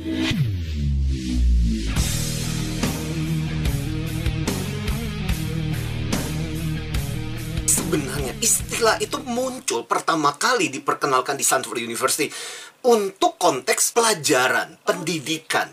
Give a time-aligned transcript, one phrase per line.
[0.00, 0.16] Sebenarnya
[8.40, 12.32] istilah itu muncul pertama kali diperkenalkan di Stanford University
[12.80, 15.68] untuk konteks pelajaran, pendidikan.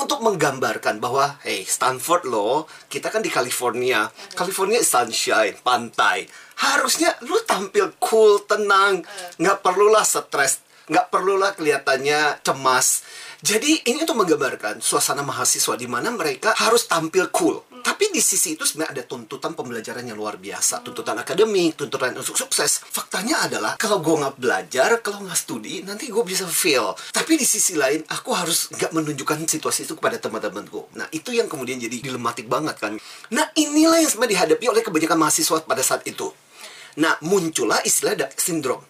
[0.00, 4.08] Untuk menggambarkan bahwa, hey Stanford loh, kita kan di California.
[4.32, 6.24] California sunshine, pantai.
[6.56, 9.04] Harusnya lu tampil cool, tenang.
[9.36, 13.04] Nggak perlulah stres, nggak perlulah kelihatannya cemas.
[13.38, 17.62] Jadi ini untuk menggambarkan suasana mahasiswa di mana mereka harus tampil cool.
[17.86, 22.34] Tapi di sisi itu sebenarnya ada tuntutan pembelajaran yang luar biasa, tuntutan akademik, tuntutan untuk
[22.34, 22.82] sukses.
[22.82, 26.98] Faktanya adalah kalau gue nggak belajar, kalau nggak studi, nanti gue bisa fail.
[27.14, 30.90] Tapi di sisi lain, aku harus nggak menunjukkan situasi itu kepada teman-temanku.
[30.98, 32.98] Nah itu yang kemudian jadi dilematik banget kan.
[33.30, 36.26] Nah inilah yang sebenarnya dihadapi oleh kebanyakan mahasiswa pada saat itu.
[36.98, 38.82] Nah muncullah istilah dark syndrome.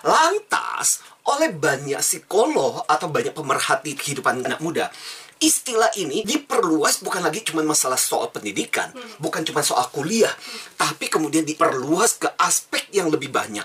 [0.00, 4.90] Lantas, oleh banyak psikolog atau banyak pemerhati kehidupan anak muda,
[5.38, 8.90] istilah ini diperluas bukan lagi cuma masalah soal pendidikan,
[9.22, 10.32] bukan cuma soal kuliah,
[10.74, 13.64] tapi kemudian diperluas ke aspek yang lebih banyak.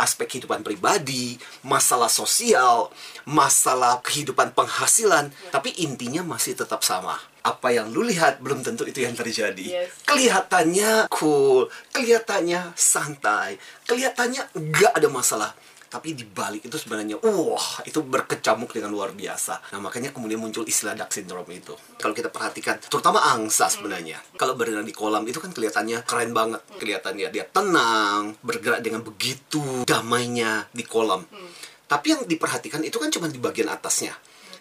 [0.00, 2.88] Aspek kehidupan pribadi, masalah sosial,
[3.28, 7.20] masalah kehidupan penghasilan, tapi intinya masih tetap sama.
[7.44, 9.84] Apa yang lu lihat belum tentu itu yang terjadi.
[9.84, 9.92] Yes.
[10.08, 15.52] Kelihatannya cool, kelihatannya santai, kelihatannya nggak ada masalah
[15.90, 19.74] tapi di balik itu sebenarnya wah itu berkecamuk dengan luar biasa.
[19.74, 21.74] Nah makanya kemudian muncul istilah dark syndrome itu.
[21.98, 24.22] Kalau kita perhatikan terutama angsa sebenarnya.
[24.38, 26.62] Kalau berenang di kolam itu kan kelihatannya keren banget.
[26.78, 31.26] Kelihatannya dia tenang bergerak dengan begitu damainya di kolam.
[31.90, 34.14] Tapi yang diperhatikan itu kan cuma di bagian atasnya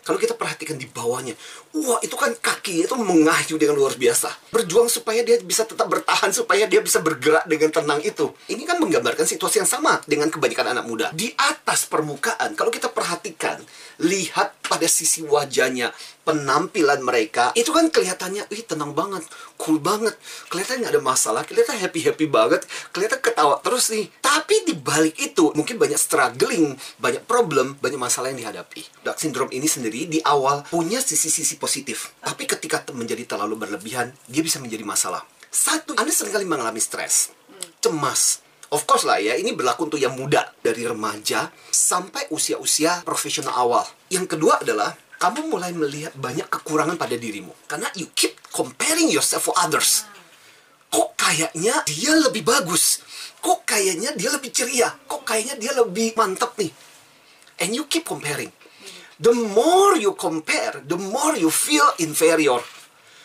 [0.03, 1.35] kalau kita perhatikan di bawahnya,
[1.75, 4.31] wah itu kan kaki itu mengayuh dengan luar biasa.
[4.49, 8.31] Berjuang supaya dia bisa tetap bertahan, supaya dia bisa bergerak dengan tenang itu.
[8.49, 11.07] Ini kan menggambarkan situasi yang sama dengan kebanyakan anak muda.
[11.13, 13.61] Di atas permukaan, kalau kita perhatikan,
[14.01, 15.91] lihat pada sisi wajahnya,
[16.29, 19.25] penampilan mereka, itu kan kelihatannya, wih tenang banget,
[19.57, 20.13] cool banget,
[20.45, 24.05] kelihatan nggak ada masalah, kelihatan happy-happy banget, kelihatan ketawa terus nih.
[24.21, 29.01] Tapi di balik itu, mungkin banyak struggling, banyak problem, banyak masalah yang dihadapi.
[29.01, 32.13] Dark syndrome ini sendiri di awal punya sisi-sisi positif.
[32.21, 35.25] Tapi ketika menjadi terlalu berlebihan, dia bisa menjadi masalah.
[35.49, 37.33] Satu, Anda sering kali mengalami stres,
[37.81, 43.57] cemas, Of course lah ya, ini berlaku untuk yang muda dari remaja sampai usia-usia profesional
[43.57, 43.81] awal.
[44.13, 49.51] Yang kedua adalah kamu mulai melihat banyak kekurangan pada dirimu karena you keep comparing yourself
[49.51, 50.07] for others.
[50.89, 53.03] Kok kayaknya dia lebih bagus?
[53.43, 54.89] Kok kayaknya dia lebih ceria?
[55.05, 56.71] Kok kayaknya dia lebih mantap nih?
[57.59, 58.49] And you keep comparing.
[59.19, 62.63] The more you compare, the more you feel inferior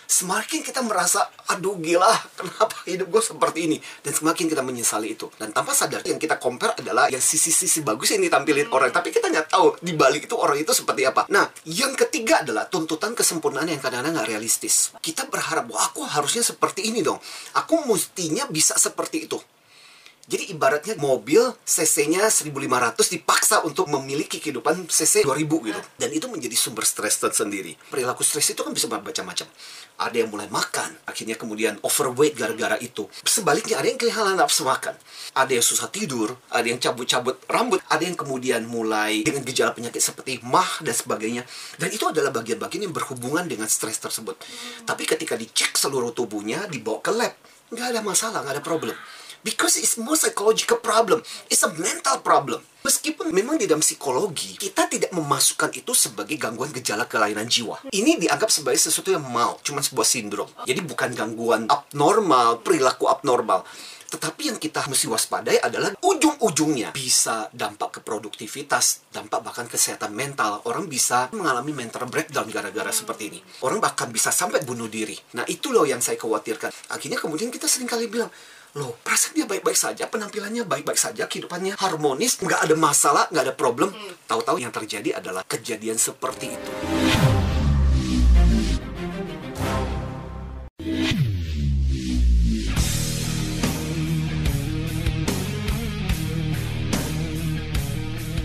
[0.06, 3.76] semakin kita merasa aduh gila kenapa hidup gue seperti ini?
[4.04, 5.30] Dan semakin kita menyesali itu.
[5.36, 8.92] Dan tanpa sadar yang kita compare adalah yang sisi-sisi bagus yang ditampilin orang.
[8.92, 11.24] Tapi kita nggak tahu di balik itu orang itu seperti apa.
[11.30, 14.92] Nah yang ketiga adalah tuntutan kesempurnaan yang kadang-kadang nggak realistis.
[15.00, 17.18] Kita berharap bahwa aku harusnya seperti ini dong.
[17.56, 19.38] Aku mestinya bisa seperti itu
[20.24, 25.80] jadi ibaratnya mobil cc-nya 1500 dipaksa untuk memiliki kehidupan cc 2000 gitu.
[26.00, 27.76] Dan itu menjadi sumber stres tersendiri.
[27.92, 29.44] Perilaku stres itu kan bisa macam-macam.
[30.00, 33.04] Ada yang mulai makan, akhirnya kemudian overweight gara-gara itu.
[33.20, 34.96] Sebaliknya ada yang kehilangan nafsu makan.
[35.36, 40.00] Ada yang susah tidur, ada yang cabut-cabut rambut, ada yang kemudian mulai dengan gejala penyakit
[40.00, 41.44] seperti mah dan sebagainya.
[41.76, 44.40] Dan itu adalah bagian-bagian yang berhubungan dengan stres tersebut.
[44.88, 47.36] Tapi ketika dicek seluruh tubuhnya, dibawa ke lab,
[47.68, 48.96] nggak ada masalah, nggak ada problem.
[49.44, 51.20] Because it's more psychological problem.
[51.52, 52.64] It's a mental problem.
[52.80, 57.84] Meskipun memang di dalam psikologi, kita tidak memasukkan itu sebagai gangguan gejala kelainan jiwa.
[57.92, 60.48] Ini dianggap sebagai sesuatu yang mau, cuma sebuah sindrom.
[60.64, 63.68] Jadi bukan gangguan abnormal, perilaku abnormal.
[64.14, 70.62] Tetapi yang kita mesti waspadai adalah ujung-ujungnya bisa dampak ke produktivitas, dampak bahkan kesehatan mental.
[70.70, 73.40] Orang bisa mengalami mental breakdown gara-gara seperti ini.
[73.66, 75.18] Orang bahkan bisa sampai bunuh diri.
[75.34, 76.70] Nah itu loh yang saya khawatirkan.
[76.94, 78.30] Akhirnya kemudian kita sering kali bilang,
[78.74, 83.54] loh perasaan dia baik-baik saja penampilannya baik-baik saja kehidupannya harmonis nggak ada masalah nggak ada
[83.54, 83.94] problem
[84.26, 86.70] tahu-tahu yang terjadi adalah kejadian seperti itu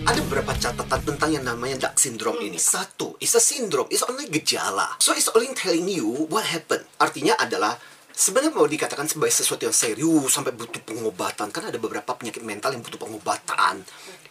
[0.06, 2.58] ada beberapa catatan tentang yang namanya dark syndrome ini.
[2.58, 4.98] Satu, it's a syndrome, it's only gejala.
[4.98, 6.82] So it's only telling you what happened.
[6.98, 7.78] Artinya adalah
[8.20, 12.76] sebenarnya mau dikatakan sebagai sesuatu yang serius sampai butuh pengobatan kan ada beberapa penyakit mental
[12.76, 13.80] yang butuh pengobatan.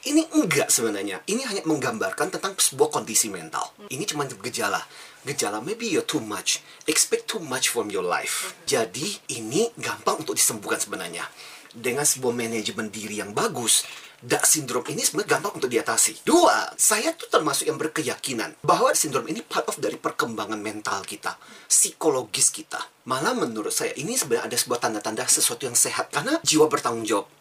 [0.06, 1.26] Ini enggak sebenarnya.
[1.26, 3.74] Ini hanya menggambarkan tentang sebuah kondisi mental.
[3.90, 4.86] Ini cuma gejala.
[5.26, 6.62] Gejala maybe you're too much.
[6.86, 8.54] Expect too much from your life.
[8.70, 11.26] Jadi ini gampang untuk disembuhkan sebenarnya.
[11.74, 13.84] Dengan sebuah manajemen diri yang bagus
[14.20, 16.28] Dak sindrom ini sebenarnya gampang untuk diatasi.
[16.28, 21.40] Dua, saya tuh termasuk yang berkeyakinan bahwa sindrom ini part of dari perkembangan mental kita,
[21.72, 22.84] psikologis kita.
[23.08, 27.32] Malah menurut saya ini sebenarnya ada sebuah tanda-tanda sesuatu yang sehat karena jiwa bertanggung jawab.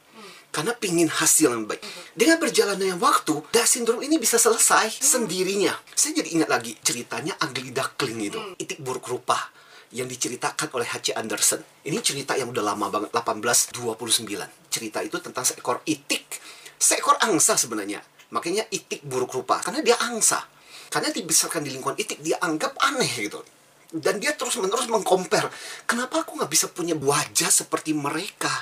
[0.54, 1.82] Karena pingin hasil yang baik.
[2.14, 5.74] Dengan berjalannya waktu, Dak sindrom ini bisa selesai sendirinya.
[5.98, 9.50] Saya jadi ingat lagi ceritanya Ugly Duckling itu, itik buruk rupa
[9.92, 11.16] yang diceritakan oleh H.C.
[11.18, 11.60] Anderson.
[11.84, 14.70] Ini cerita yang udah lama banget, 1829.
[14.72, 16.38] Cerita itu tentang seekor itik
[16.78, 18.00] seekor angsa sebenarnya.
[18.30, 20.40] Makanya itik buruk rupa karena dia angsa.
[20.88, 23.44] Karena dibesarkan di lingkungan itik dia anggap aneh gitu.
[23.88, 25.48] Dan dia terus menerus mengkompar.
[25.84, 28.52] Kenapa aku nggak bisa punya wajah seperti mereka?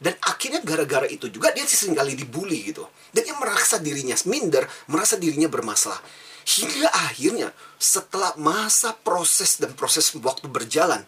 [0.00, 2.84] Dan akhirnya gara-gara itu juga dia sering kali dibully gitu.
[3.12, 6.00] Dan dia merasa dirinya minder, merasa dirinya bermasalah.
[6.44, 7.48] Hingga akhirnya
[7.80, 11.00] setelah masa proses dan proses waktu berjalan,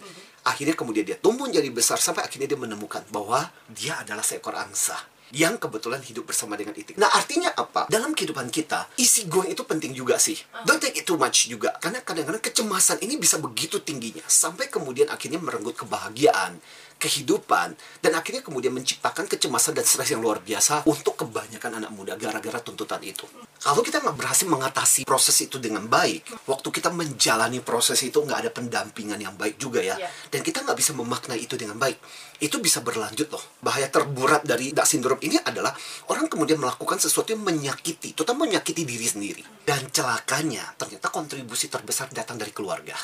[0.49, 4.97] akhirnya kemudian dia tumbuh jadi besar sampai akhirnya dia menemukan bahwa dia adalah seekor angsa
[5.35, 6.95] yang kebetulan hidup bersama dengan itik.
[6.95, 7.91] Nah, artinya apa?
[7.91, 10.39] Dalam kehidupan kita, isi going itu penting juga sih.
[10.63, 11.75] Don't take it too much juga.
[11.83, 14.23] Karena kadang-kadang kecemasan ini bisa begitu tingginya.
[14.27, 16.63] Sampai kemudian akhirnya merenggut kebahagiaan,
[16.97, 22.17] kehidupan, dan akhirnya kemudian menciptakan kecemasan dan stres yang luar biasa untuk kebanyakan anak muda
[22.17, 23.29] gara-gara tuntutan itu.
[23.61, 28.49] Kalau kita nggak berhasil mengatasi proses itu dengan baik, waktu kita menjalani proses itu nggak
[28.49, 30.09] ada pendampingan yang baik juga ya, Iya.
[30.33, 32.01] dan kita nggak bisa memaknai itu dengan baik,
[32.41, 33.45] itu bisa berlanjut loh.
[33.61, 35.73] Bahaya terberat dari dak sindrom ini adalah
[36.13, 39.43] orang kemudian melakukan sesuatu yang menyakiti, terutama menyakiti diri sendiri.
[39.63, 42.97] Dan celakanya, ternyata kontribusi terbesar datang dari keluarga.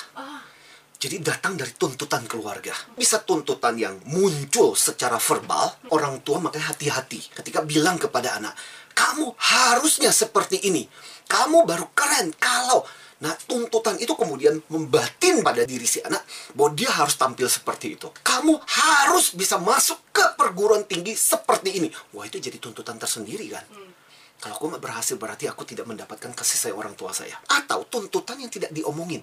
[1.02, 2.70] Jadi datang dari tuntutan keluarga.
[2.94, 8.54] Bisa tuntutan yang muncul secara verbal, orang tua makanya hati-hati ketika bilang kepada anak,
[8.94, 10.86] kamu harusnya seperti ini.
[11.26, 12.86] Kamu baru keren kalau
[13.22, 16.26] Nah, tuntutan itu kemudian membatin pada diri si anak
[16.58, 18.10] bahwa dia harus tampil seperti itu.
[18.10, 21.88] Kamu harus bisa masuk ke perguruan tinggi seperti ini.
[22.19, 23.62] Wah, itu jadi tuntutan tersendiri kan?
[24.42, 27.38] Kalau aku nggak berhasil berarti aku tidak mendapatkan kasih sayang orang tua saya.
[27.46, 29.22] Atau tuntutan yang tidak diomongin.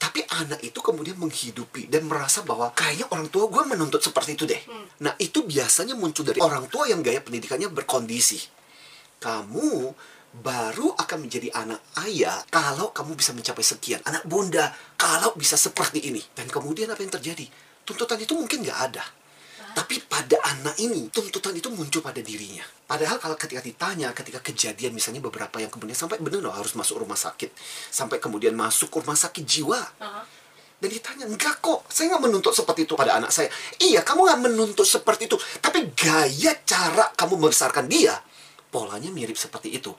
[0.00, 4.48] Tapi anak itu kemudian menghidupi dan merasa bahwa kayaknya orang tua gue menuntut seperti itu
[4.48, 4.62] deh.
[5.04, 8.40] Nah itu biasanya muncul dari orang tua yang gaya pendidikannya berkondisi.
[9.20, 9.92] Kamu
[10.34, 14.02] baru akan menjadi anak ayah kalau kamu bisa mencapai sekian.
[14.02, 16.22] Anak bunda kalau bisa seperti ini.
[16.34, 17.46] Dan kemudian apa yang terjadi?
[17.86, 19.04] Tuntutan itu mungkin nggak ada.
[19.74, 22.62] Tapi pada anak ini, tuntutan itu muncul pada dirinya.
[22.86, 27.02] Padahal kalau ketika ditanya, ketika kejadian misalnya beberapa yang kemudian sampai benar loh harus masuk
[27.02, 27.50] rumah sakit.
[27.90, 29.82] Sampai kemudian masuk rumah sakit jiwa.
[30.78, 33.50] Dan ditanya, enggak kok, saya nggak menuntut seperti itu pada anak saya.
[33.82, 35.36] Iya, kamu nggak menuntut seperti itu.
[35.58, 38.14] Tapi gaya cara kamu membesarkan dia,
[38.70, 39.90] polanya mirip seperti itu.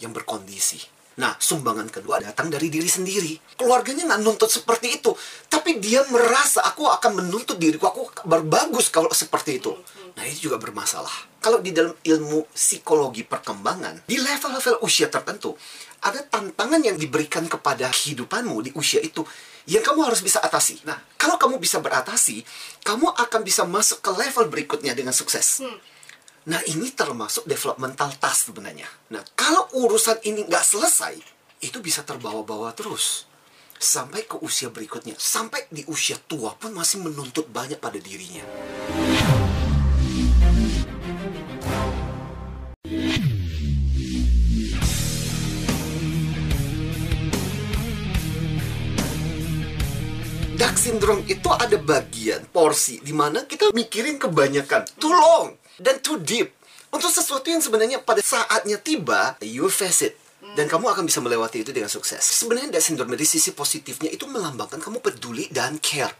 [0.00, 0.80] Yang berkondisi.
[1.20, 3.36] Nah, sumbangan kedua datang dari diri sendiri.
[3.60, 5.12] Keluarganya nggak nuntut seperti itu.
[5.52, 9.76] Tapi dia merasa, aku akan menuntut diriku, aku berbagus kalau seperti itu.
[10.16, 11.28] Nah, itu juga bermasalah.
[11.44, 15.52] Kalau di dalam ilmu psikologi perkembangan, di level-level usia tertentu,
[16.00, 19.20] ada tantangan yang diberikan kepada kehidupanmu di usia itu
[19.68, 20.80] yang kamu harus bisa atasi.
[20.88, 22.40] Nah, kalau kamu bisa beratasi,
[22.80, 25.60] kamu akan bisa masuk ke level berikutnya dengan sukses.
[26.48, 28.88] Nah, ini termasuk developmental task sebenarnya.
[29.12, 31.20] Nah, kalau urusan ini nggak selesai,
[31.60, 33.28] itu bisa terbawa-bawa terus.
[33.76, 35.12] Sampai ke usia berikutnya.
[35.20, 38.40] Sampai di usia tua pun masih menuntut banyak pada dirinya.
[50.56, 56.20] Dark syndrome itu ada bagian porsi di mana kita mikirin kebanyakan, too long dan too
[56.20, 56.52] deep
[56.92, 60.14] untuk sesuatu yang sebenarnya pada saatnya tiba you face it
[60.56, 62.20] dan kamu akan bisa melewati itu dengan sukses.
[62.20, 66.12] Sebenarnya Dark syndrome dari sisi positifnya itu melambangkan kamu peduli dan care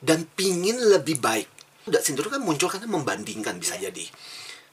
[0.00, 1.48] dan pingin lebih baik.
[1.86, 4.04] Dark syndrome kan muncul karena membandingkan bisa jadi.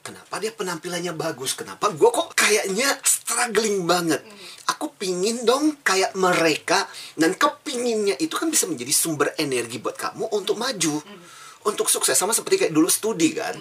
[0.04, 1.56] Kenapa dia penampilannya bagus?
[1.56, 4.20] Kenapa gue kok kayaknya struggling banget?
[4.68, 6.84] Aku pingin dong kayak mereka
[7.16, 11.00] dan kepinginnya itu kan bisa menjadi sumber energi buat kamu untuk maju,
[11.64, 13.56] untuk sukses sama seperti kayak dulu studi kan.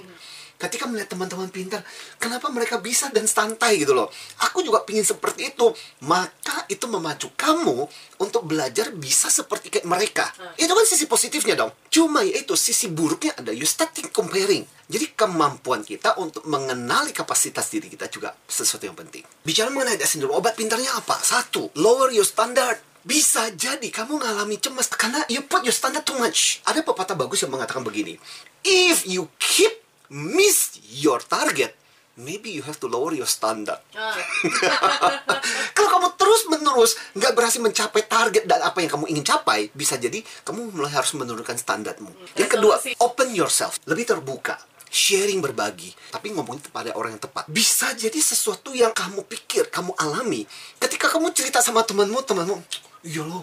[0.63, 1.83] Ketika melihat teman-teman pintar,
[2.15, 4.07] kenapa mereka bisa dan santai gitu loh?
[4.47, 5.75] Aku juga pingin seperti itu.
[6.07, 7.83] Maka itu memacu kamu
[8.23, 10.23] untuk belajar bisa seperti kayak mereka.
[10.55, 11.75] Itu kan sisi positifnya dong.
[11.91, 14.63] Cuma ya itu sisi buruknya ada you starting comparing.
[14.87, 19.27] Jadi kemampuan kita untuk mengenali kapasitas diri kita juga sesuatu yang penting.
[19.43, 21.19] Bicara mengenai Down syndrome, obat pintarnya apa?
[21.19, 22.79] Satu, lower your standard.
[23.03, 26.63] Bisa jadi kamu ngalami cemas karena you put your standard too much.
[26.63, 28.15] Ada pepatah bagus yang mengatakan begini.
[28.63, 29.82] If you keep
[30.13, 31.73] miss your target,
[32.21, 33.81] maybe you have to lower your standard.
[35.75, 39.97] Kalau kamu terus menerus nggak berhasil mencapai target dan apa yang kamu ingin capai, bisa
[39.97, 42.13] jadi kamu mulai harus menurunkan standarmu.
[42.37, 44.55] Yang kedua, open yourself, lebih terbuka.
[44.93, 47.49] sharing berbagi, tapi ngomongin kepada orang yang tepat.
[47.49, 50.45] Bisa jadi sesuatu yang kamu pikir, kamu alami.
[50.77, 52.61] Ketika kamu cerita sama temanmu, temanmu,
[53.01, 53.41] iya loh,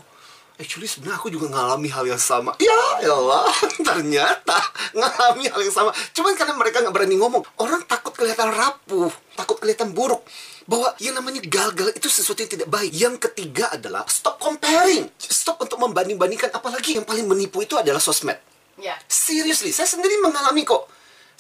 [0.61, 2.53] actually sebenarnya aku juga ngalami hal yang sama.
[2.61, 2.77] Ya,
[3.09, 3.49] Allah,
[3.89, 4.61] ternyata
[4.93, 5.91] ngalami hal yang sama.
[6.13, 10.21] Cuman karena mereka nggak berani ngomong, orang takut kelihatan rapuh, takut kelihatan buruk.
[10.69, 12.93] Bahwa yang namanya gagal itu sesuatu yang tidak baik.
[12.95, 15.11] Yang ketiga adalah stop comparing.
[15.19, 16.55] Stop untuk membanding-bandingkan.
[16.55, 18.39] Apalagi yang paling menipu itu adalah sosmed.
[18.79, 18.95] Ya.
[19.11, 20.87] Seriously, saya sendiri mengalami kok.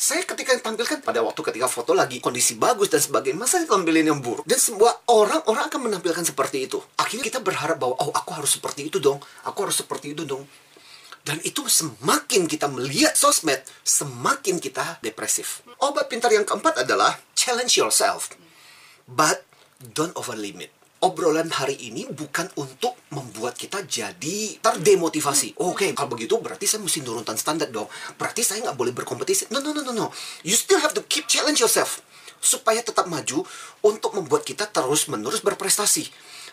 [0.00, 4.24] Saya ketika tampilkan pada waktu ketika foto lagi kondisi bagus dan sebagainya, masa tampilin yang
[4.24, 4.48] buruk?
[4.48, 6.80] Dan semua orang orang akan menampilkan seperti itu.
[6.96, 10.48] Akhirnya kita berharap bahwa oh aku harus seperti itu dong, aku harus seperti itu dong.
[11.20, 15.60] Dan itu semakin kita melihat sosmed, semakin kita depresif.
[15.84, 18.32] Obat pintar yang keempat adalah challenge yourself,
[19.04, 19.44] but
[19.92, 25.56] don't over limit obrolan hari ini bukan untuk membuat kita jadi terdemotivasi.
[25.64, 27.88] Oke, kalau begitu berarti saya mesti nurunkan standar dong.
[28.20, 29.48] Berarti saya nggak boleh berkompetisi.
[29.48, 30.06] No, no, no, no, no.
[30.44, 32.04] You still have to keep challenge yourself
[32.40, 33.44] supaya tetap maju
[33.84, 36.08] untuk membuat kita terus-menerus berprestasi.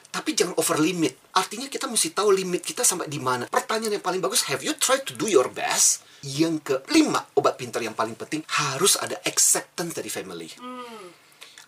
[0.08, 1.20] Tapi jangan over limit.
[1.36, 3.52] Artinya kita mesti tahu limit kita sampai di mana.
[3.52, 6.08] Pertanyaan yang paling bagus, have you tried to do your best?
[6.24, 10.50] Yang kelima, obat pintar yang paling penting harus ada acceptance dari family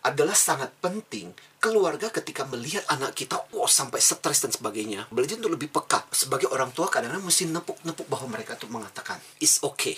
[0.06, 5.08] adalah sangat penting keluarga ketika melihat anak kita wah sampai stres dan sebagainya.
[5.12, 9.60] Belajar untuk lebih peka sebagai orang tua kadang-kadang mesti nepuk-nepuk bahwa mereka tuh mengatakan it's
[9.60, 9.96] okay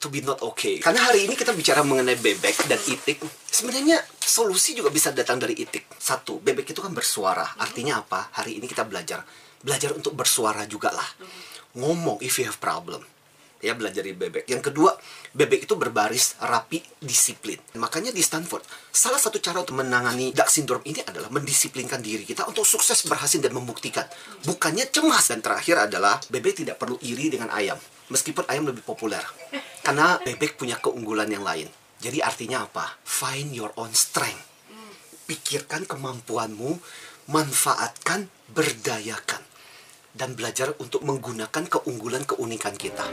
[0.00, 0.80] to be not okay.
[0.80, 3.20] Karena hari ini kita bicara mengenai bebek dan itik.
[3.48, 5.88] Sebenarnya solusi juga bisa datang dari itik.
[5.96, 7.44] Satu bebek itu kan bersuara.
[7.60, 8.32] Artinya apa?
[8.40, 9.24] Hari ini kita belajar.
[9.60, 11.08] Belajar untuk bersuara juga lah
[11.76, 13.04] ngomong if you have problem
[13.60, 14.44] ya belajar dari bebek.
[14.46, 14.92] Yang kedua,
[15.32, 17.56] bebek itu berbaris rapi, disiplin.
[17.80, 22.44] Makanya di Stanford, salah satu cara untuk menangani Duck syndrome ini adalah mendisiplinkan diri kita
[22.44, 24.04] untuk sukses berhasil dan membuktikan.
[24.44, 25.32] Bukannya cemas.
[25.32, 27.78] Dan terakhir adalah bebek tidak perlu iri dengan ayam.
[28.12, 29.22] Meskipun ayam lebih populer.
[29.82, 31.66] Karena bebek punya keunggulan yang lain.
[31.98, 33.00] Jadi artinya apa?
[33.02, 34.54] Find your own strength.
[35.26, 36.78] Pikirkan kemampuanmu,
[37.32, 39.45] manfaatkan, berdayakan
[40.16, 43.04] dan belajar untuk menggunakan keunggulan keunikan kita.